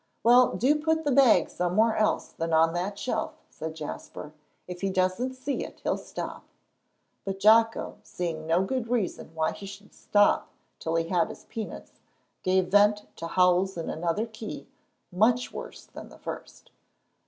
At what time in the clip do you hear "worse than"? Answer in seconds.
15.53-16.09